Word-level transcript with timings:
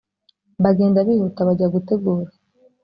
bagenda 0.63 0.99
bihuta 1.07 1.39
bajya 1.47 1.67
gutegura 1.73 2.31